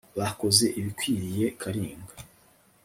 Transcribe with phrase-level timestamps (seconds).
[0.19, 2.13] bakoze ibikwiriye kalinga